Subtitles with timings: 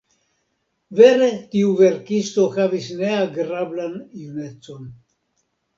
[0.99, 4.95] Vere tiu verkisto havis ne agrablan junecon.